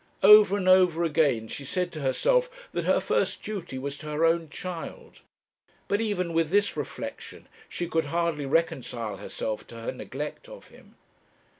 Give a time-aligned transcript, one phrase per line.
[0.23, 4.25] Over and over again she said to herself that her first duty was to her
[4.25, 5.21] own child;
[5.87, 10.95] but even with this reflection, she could hardly reconcile herself to her neglect of him.